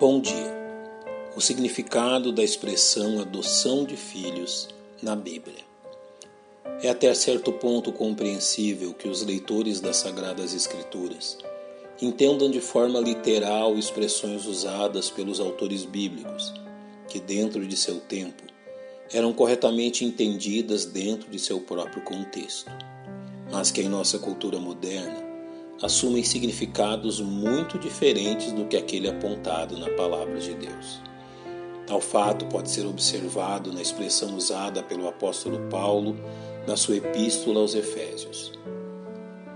Bom 0.00 0.20
dia. 0.20 0.56
O 1.34 1.40
significado 1.40 2.30
da 2.30 2.44
expressão 2.44 3.20
adoção 3.20 3.82
de 3.82 3.96
filhos 3.96 4.68
na 5.02 5.16
Bíblia. 5.16 5.64
É 6.80 6.88
até 6.88 7.12
certo 7.14 7.52
ponto 7.52 7.90
compreensível 7.90 8.94
que 8.94 9.08
os 9.08 9.24
leitores 9.24 9.80
das 9.80 9.96
Sagradas 9.96 10.54
Escrituras 10.54 11.36
entendam 12.00 12.48
de 12.48 12.60
forma 12.60 13.00
literal 13.00 13.76
expressões 13.76 14.46
usadas 14.46 15.10
pelos 15.10 15.40
autores 15.40 15.84
bíblicos, 15.84 16.54
que 17.08 17.18
dentro 17.18 17.66
de 17.66 17.76
seu 17.76 17.98
tempo 17.98 18.44
eram 19.12 19.32
corretamente 19.32 20.04
entendidas 20.04 20.84
dentro 20.84 21.28
de 21.28 21.40
seu 21.40 21.58
próprio 21.58 22.04
contexto, 22.04 22.70
mas 23.50 23.72
que 23.72 23.80
em 23.80 23.88
nossa 23.88 24.16
cultura 24.20 24.60
moderna 24.60 25.27
assumem 25.80 26.24
significados 26.24 27.20
muito 27.20 27.78
diferentes 27.78 28.52
do 28.52 28.64
que 28.64 28.76
aquele 28.76 29.08
apontado 29.08 29.78
na 29.78 29.88
palavra 29.90 30.38
de 30.38 30.54
Deus. 30.54 31.00
Tal 31.86 32.00
fato 32.00 32.44
pode 32.46 32.70
ser 32.70 32.84
observado 32.84 33.72
na 33.72 33.80
expressão 33.80 34.36
usada 34.36 34.82
pelo 34.82 35.08
apóstolo 35.08 35.60
Paulo 35.70 36.16
na 36.66 36.76
sua 36.76 36.96
epístola 36.96 37.60
aos 37.60 37.74
Efésios. 37.74 38.52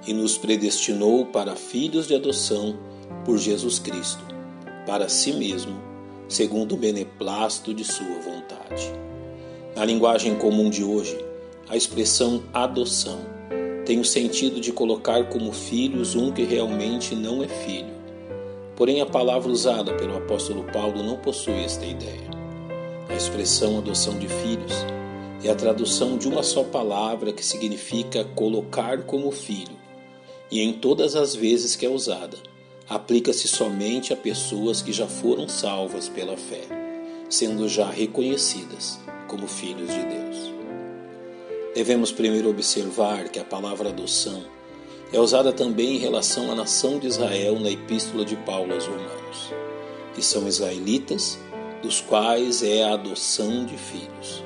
E 0.06 0.14
nos 0.14 0.38
predestinou 0.38 1.26
para 1.26 1.54
filhos 1.54 2.06
de 2.06 2.14
adoção 2.14 2.78
por 3.24 3.38
Jesus 3.38 3.78
Cristo, 3.78 4.24
para 4.86 5.08
si 5.08 5.32
mesmo, 5.32 5.80
segundo 6.28 6.74
o 6.74 6.78
beneplácito 6.78 7.74
de 7.74 7.84
sua 7.84 8.18
vontade. 8.20 8.90
Na 9.76 9.84
linguagem 9.84 10.34
comum 10.36 10.70
de 10.70 10.82
hoje, 10.82 11.16
a 11.68 11.76
expressão 11.76 12.42
adoção 12.52 13.20
tem 13.84 13.98
o 13.98 14.04
sentido 14.04 14.60
de 14.60 14.72
colocar 14.72 15.28
como 15.28 15.52
filhos 15.52 16.14
um 16.14 16.30
que 16.30 16.44
realmente 16.44 17.14
não 17.14 17.42
é 17.42 17.48
filho. 17.48 17.92
Porém, 18.76 19.00
a 19.00 19.06
palavra 19.06 19.50
usada 19.50 19.94
pelo 19.94 20.16
apóstolo 20.16 20.64
Paulo 20.72 21.02
não 21.02 21.16
possui 21.16 21.64
esta 21.64 21.84
ideia. 21.84 22.30
A 23.08 23.14
expressão 23.14 23.78
adoção 23.78 24.18
de 24.18 24.28
filhos 24.28 24.72
é 25.44 25.50
a 25.50 25.54
tradução 25.54 26.16
de 26.16 26.28
uma 26.28 26.42
só 26.42 26.62
palavra 26.62 27.32
que 27.32 27.44
significa 27.44 28.24
colocar 28.24 29.02
como 29.02 29.30
filho, 29.32 29.76
e 30.50 30.60
em 30.60 30.72
todas 30.72 31.16
as 31.16 31.34
vezes 31.34 31.74
que 31.74 31.84
é 31.84 31.88
usada, 31.88 32.36
aplica-se 32.88 33.48
somente 33.48 34.12
a 34.12 34.16
pessoas 34.16 34.80
que 34.80 34.92
já 34.92 35.06
foram 35.06 35.48
salvas 35.48 36.08
pela 36.08 36.36
fé, 36.36 36.62
sendo 37.28 37.68
já 37.68 37.90
reconhecidas 37.90 39.00
como 39.26 39.48
filhos 39.48 39.88
de 39.88 40.02
Deus. 40.02 40.61
Devemos 41.74 42.12
primeiro 42.12 42.50
observar 42.50 43.30
que 43.30 43.38
a 43.38 43.44
palavra 43.44 43.88
adoção 43.88 44.44
é 45.10 45.18
usada 45.18 45.54
também 45.54 45.96
em 45.96 45.98
relação 45.98 46.52
à 46.52 46.54
nação 46.54 46.98
de 46.98 47.06
Israel 47.06 47.58
na 47.58 47.70
Epístola 47.70 48.26
de 48.26 48.36
Paulo 48.36 48.74
aos 48.74 48.86
Romanos, 48.86 49.54
que 50.14 50.22
são 50.22 50.46
israelitas, 50.46 51.38
dos 51.82 51.98
quais 52.02 52.62
é 52.62 52.84
a 52.84 52.92
adoção 52.92 53.64
de 53.64 53.78
filhos. 53.78 54.44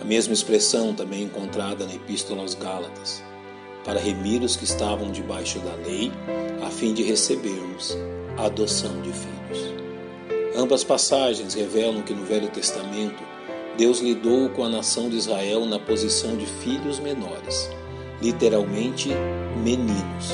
A 0.00 0.04
mesma 0.04 0.34
expressão 0.34 0.92
também 0.92 1.22
encontrada 1.22 1.86
na 1.86 1.94
Epístola 1.94 2.42
aos 2.42 2.54
Gálatas, 2.54 3.22
para 3.84 4.00
remir 4.00 4.42
os 4.42 4.56
que 4.56 4.64
estavam 4.64 5.12
debaixo 5.12 5.60
da 5.60 5.74
lei, 5.86 6.10
a 6.66 6.70
fim 6.70 6.92
de 6.92 7.04
recebermos 7.04 7.96
a 8.36 8.46
adoção 8.46 9.00
de 9.02 9.12
filhos. 9.12 9.72
Ambas 10.56 10.82
passagens 10.82 11.54
revelam 11.54 12.02
que 12.02 12.12
no 12.12 12.24
Velho 12.24 12.48
Testamento 12.48 13.29
Deus 13.76 14.00
lidou 14.00 14.50
com 14.50 14.64
a 14.64 14.68
nação 14.68 15.08
de 15.08 15.16
Israel 15.16 15.64
na 15.64 15.78
posição 15.78 16.36
de 16.36 16.44
filhos 16.44 16.98
menores, 16.98 17.70
literalmente 18.20 19.08
meninos, 19.62 20.32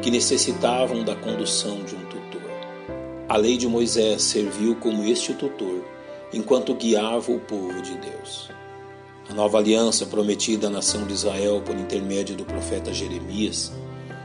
que 0.00 0.10
necessitavam 0.10 1.04
da 1.04 1.14
condução 1.14 1.82
de 1.84 1.94
um 1.94 2.04
tutor. 2.04 2.50
A 3.28 3.36
lei 3.36 3.56
de 3.56 3.68
Moisés 3.68 4.22
serviu 4.22 4.76
como 4.76 5.04
este 5.04 5.34
tutor 5.34 5.84
enquanto 6.32 6.74
guiava 6.74 7.32
o 7.32 7.40
povo 7.40 7.82
de 7.82 7.94
Deus. 7.96 8.50
A 9.28 9.34
nova 9.34 9.58
aliança 9.58 10.06
prometida 10.06 10.68
à 10.68 10.70
nação 10.70 11.06
de 11.06 11.12
Israel 11.12 11.62
por 11.64 11.76
intermédio 11.76 12.34
do 12.34 12.44
profeta 12.44 12.92
Jeremias 12.92 13.72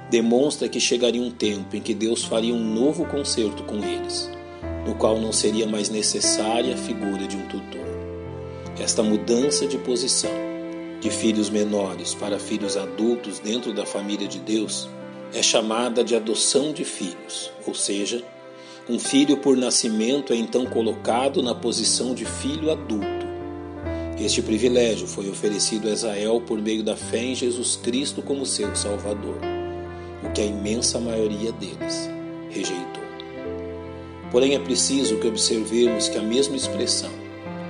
demonstra 0.09 0.69
que 0.69 0.79
chegaria 0.79 1.21
um 1.21 1.31
tempo 1.31 1.75
em 1.75 1.81
que 1.81 1.93
Deus 1.93 2.23
faria 2.23 2.53
um 2.53 2.73
novo 2.73 3.05
concerto 3.05 3.63
com 3.63 3.83
eles, 3.83 4.29
no 4.85 4.95
qual 4.95 5.19
não 5.19 5.31
seria 5.31 5.67
mais 5.67 5.89
necessária 5.89 6.73
a 6.73 6.77
figura 6.77 7.27
de 7.27 7.35
um 7.35 7.47
tutor. 7.47 7.94
Esta 8.79 9.01
mudança 9.01 9.65
de 9.65 9.77
posição 9.77 10.31
de 10.99 11.09
filhos 11.09 11.49
menores 11.49 12.13
para 12.13 12.37
filhos 12.37 12.75
adultos 12.75 13.39
dentro 13.39 13.73
da 13.73 13.85
família 13.85 14.27
de 14.27 14.39
Deus 14.39 14.89
é 15.33 15.41
chamada 15.41 16.03
de 16.03 16.15
adoção 16.15 16.73
de 16.73 16.83
filhos, 16.83 17.51
ou 17.65 17.73
seja, 17.73 18.23
um 18.89 18.99
filho 18.99 19.37
por 19.37 19.55
nascimento 19.57 20.33
é 20.33 20.35
então 20.35 20.65
colocado 20.65 21.41
na 21.41 21.55
posição 21.55 22.13
de 22.13 22.25
filho 22.25 22.69
adulto. 22.69 23.25
Este 24.19 24.41
privilégio 24.41 25.07
foi 25.07 25.29
oferecido 25.29 25.87
a 25.87 25.91
Israel 25.91 26.41
por 26.41 26.61
meio 26.61 26.83
da 26.83 26.95
fé 26.95 27.23
em 27.23 27.35
Jesus 27.35 27.75
Cristo 27.77 28.21
como 28.21 28.45
seu 28.45 28.75
Salvador, 28.75 29.39
o 30.23 30.31
que 30.31 30.41
a 30.41 30.45
imensa 30.45 30.99
maioria 30.99 31.51
deles 31.53 32.09
rejeitou. 32.49 33.03
Porém, 34.31 34.53
é 34.53 34.59
preciso 34.59 35.17
que 35.17 35.27
observemos 35.27 36.09
que 36.09 36.17
a 36.17 36.21
mesma 36.21 36.55
expressão, 36.55 37.11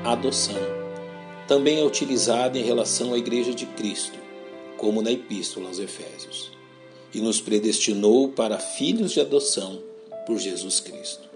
adoção, 0.03 0.55
também 1.47 1.79
é 1.79 1.83
utilizada 1.83 2.57
em 2.57 2.63
relação 2.63 3.13
à 3.13 3.17
Igreja 3.17 3.53
de 3.53 3.65
Cristo, 3.65 4.17
como 4.77 5.01
na 5.01 5.11
Epístola 5.11 5.67
aos 5.67 5.79
Efésios, 5.79 6.51
e 7.13 7.19
nos 7.19 7.39
predestinou 7.39 8.29
para 8.29 8.57
filhos 8.57 9.11
de 9.11 9.21
adoção 9.21 9.81
por 10.25 10.37
Jesus 10.37 10.79
Cristo. 10.79 11.29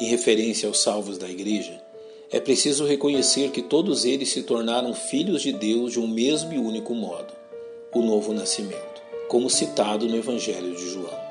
Em 0.00 0.06
referência 0.06 0.68
aos 0.68 0.80
salvos 0.80 1.18
da 1.18 1.28
Igreja, 1.28 1.82
é 2.30 2.40
preciso 2.40 2.84
reconhecer 2.84 3.50
que 3.50 3.62
todos 3.62 4.04
eles 4.04 4.28
se 4.30 4.42
tornaram 4.42 4.92
filhos 4.94 5.42
de 5.42 5.52
Deus 5.52 5.92
de 5.92 6.00
um 6.00 6.06
mesmo 6.06 6.52
e 6.52 6.58
único 6.58 6.94
modo, 6.94 7.32
o 7.94 8.02
novo 8.02 8.32
nascimento, 8.32 9.02
como 9.28 9.50
citado 9.50 10.06
no 10.06 10.16
Evangelho 10.16 10.74
de 10.74 10.90
João. 10.90 11.26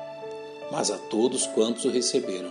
Mas 0.70 0.90
a 0.90 0.98
todos 0.98 1.46
quantos 1.46 1.84
o 1.84 1.90
receberam, 1.90 2.50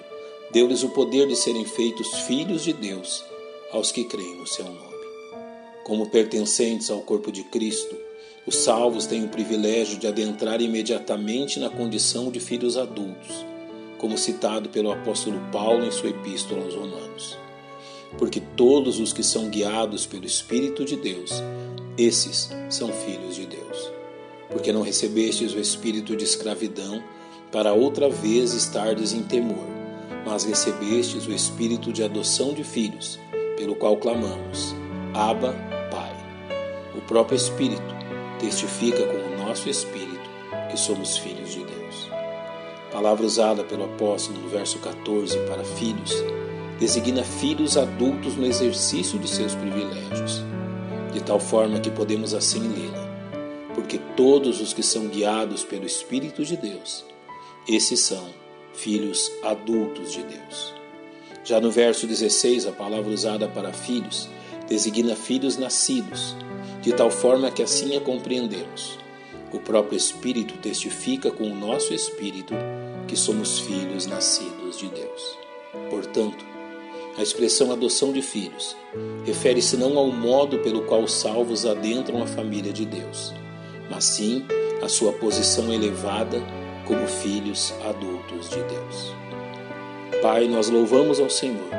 deu-lhes 0.51 0.83
o 0.83 0.89
poder 0.89 1.27
de 1.27 1.35
serem 1.35 1.65
feitos 1.65 2.07
filhos 2.19 2.63
de 2.63 2.71
Deus 2.71 3.23
aos 3.71 3.91
que 3.91 4.05
creem 4.05 4.35
no 4.35 4.47
seu 4.47 4.65
nome. 4.65 4.94
Como 5.85 6.07
pertencentes 6.07 6.89
ao 6.89 7.01
corpo 7.01 7.31
de 7.31 7.43
Cristo, 7.43 7.95
os 8.43 8.55
salvos 8.55 9.05
têm 9.05 9.23
o 9.23 9.27
privilégio 9.27 9.99
de 9.99 10.07
adentrar 10.07 10.59
imediatamente 10.59 11.59
na 11.59 11.69
condição 11.69 12.31
de 12.31 12.39
filhos 12.39 12.75
adultos, 12.75 13.45
como 13.99 14.17
citado 14.17 14.67
pelo 14.69 14.91
apóstolo 14.91 15.39
Paulo 15.51 15.85
em 15.85 15.91
sua 15.91 16.09
epístola 16.09 16.63
aos 16.63 16.73
Romanos. 16.73 17.37
Porque 18.17 18.41
todos 18.55 18.99
os 18.99 19.13
que 19.13 19.21
são 19.21 19.47
guiados 19.47 20.07
pelo 20.07 20.25
Espírito 20.25 20.83
de 20.83 20.95
Deus, 20.95 21.43
esses 21.99 22.49
são 22.67 22.91
filhos 22.91 23.35
de 23.35 23.45
Deus. 23.45 23.91
Porque 24.49 24.73
não 24.73 24.81
recebestes 24.81 25.53
o 25.53 25.59
espírito 25.59 26.15
de 26.15 26.23
escravidão 26.23 27.03
para 27.51 27.73
outra 27.73 28.09
vez 28.09 28.53
estardes 28.53 29.13
em 29.13 29.21
temor, 29.21 29.67
mas 30.25 30.45
recebestes 30.45 31.27
o 31.27 31.31
espírito 31.31 31.93
de 31.93 32.01
adoção 32.01 32.55
de 32.55 32.63
filhos, 32.63 33.19
pelo 33.55 33.75
qual 33.75 33.97
clamamos: 33.97 34.73
Abba, 35.13 35.74
próprio 37.01 37.35
Espírito 37.35 37.95
testifica 38.39 39.05
com 39.05 39.17
o 39.17 39.45
nosso 39.45 39.69
Espírito 39.69 40.29
que 40.69 40.77
somos 40.77 41.17
filhos 41.17 41.51
de 41.51 41.63
Deus. 41.63 42.09
Palavra 42.91 43.25
usada 43.25 43.63
pelo 43.63 43.85
apóstolo 43.85 44.39
no 44.39 44.49
verso 44.49 44.79
14 44.79 45.37
para 45.47 45.63
filhos 45.63 46.23
designa 46.79 47.23
filhos 47.23 47.77
adultos 47.77 48.35
no 48.35 48.45
exercício 48.45 49.17
de 49.17 49.29
seus 49.29 49.55
privilégios, 49.55 50.43
de 51.13 51.21
tal 51.21 51.39
forma 51.39 51.79
que 51.79 51.89
podemos 51.89 52.33
assim 52.33 52.59
lê-la, 52.59 53.07
porque 53.73 53.97
todos 54.15 54.59
os 54.59 54.73
que 54.73 54.83
são 54.83 55.07
guiados 55.07 55.63
pelo 55.63 55.85
Espírito 55.85 56.43
de 56.43 56.57
Deus, 56.57 57.05
esses 57.67 58.01
são 58.01 58.27
filhos 58.73 59.31
adultos 59.43 60.11
de 60.11 60.23
Deus. 60.23 60.73
Já 61.43 61.61
no 61.61 61.71
verso 61.71 62.05
16, 62.07 62.65
a 62.67 62.71
palavra 62.71 63.11
usada 63.11 63.47
para 63.47 63.71
filhos 63.71 64.27
designa 64.67 65.15
filhos 65.15 65.57
nascidos, 65.57 66.35
de 66.85 66.93
tal 66.93 67.09
forma 67.09 67.49
que 67.49 67.63
assim 67.63 67.97
a 67.97 67.99
compreendemos. 67.99 68.99
O 69.51 69.59
próprio 69.59 69.97
Espírito 69.97 70.55
testifica 70.59 71.31
com 71.31 71.45
o 71.45 71.55
nosso 71.55 71.95
espírito 71.95 72.53
que 73.07 73.15
somos 73.15 73.57
filhos 73.57 74.05
nascidos 74.05 74.77
de 74.77 74.87
Deus. 74.89 75.37
Portanto, 75.89 76.45
a 77.17 77.23
expressão 77.23 77.71
adoção 77.71 78.13
de 78.13 78.21
filhos 78.21 78.77
refere-se 79.25 79.75
não 79.77 79.97
ao 79.97 80.11
modo 80.11 80.59
pelo 80.59 80.83
qual 80.83 81.01
os 81.01 81.13
salvos 81.13 81.65
adentram 81.65 82.21
a 82.21 82.27
família 82.27 82.71
de 82.71 82.85
Deus, 82.85 83.33
mas 83.89 84.03
sim 84.03 84.45
à 84.83 84.87
sua 84.87 85.11
posição 85.13 85.73
elevada 85.73 86.39
como 86.85 87.07
filhos 87.07 87.73
adultos 87.83 88.47
de 88.51 88.61
Deus. 88.61 89.15
Pai, 90.21 90.47
nós 90.47 90.69
louvamos 90.69 91.19
ao 91.19 91.31
Senhor 91.31 91.69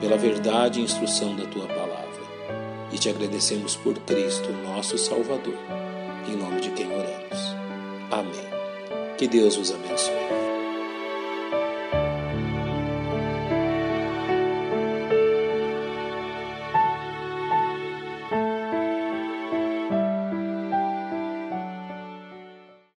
pela 0.00 0.16
verdade 0.16 0.80
e 0.80 0.82
instrução 0.82 1.36
da 1.36 1.44
tua 1.44 1.68
palavra 1.68 1.81
e 2.92 2.98
te 2.98 3.08
agradecemos 3.08 3.76
por 3.76 3.98
Cristo, 4.00 4.50
nosso 4.64 4.98
Salvador, 4.98 5.56
em 6.28 6.36
nome 6.36 6.60
de 6.60 6.70
quem 6.70 6.86
oramos. 6.86 7.56
Amém. 8.10 8.52
Que 9.16 9.26
Deus 9.26 9.56
vos 9.56 9.72
abençoe. 9.72 10.41